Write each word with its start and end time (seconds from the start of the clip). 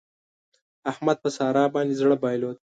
احمد 0.91 1.17
په 1.23 1.29
سارا 1.37 1.65
باندې 1.75 1.93
زړه 2.01 2.15
بايلود. 2.23 2.57